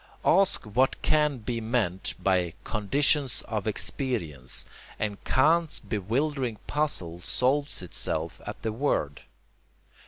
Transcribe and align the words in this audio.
Ask 0.25 0.63
what 0.63 0.99
can 1.03 1.37
be 1.37 1.61
meant 1.61 2.15
by 2.17 2.55
"conditions 2.63 3.43
of 3.43 3.67
experience" 3.67 4.65
and 4.97 5.23
Kant's 5.25 5.77
bewildering 5.79 6.57
puzzle 6.65 7.19
solves 7.21 7.83
itself 7.83 8.41
at 8.47 8.59
the 8.63 8.71
word. 8.71 9.21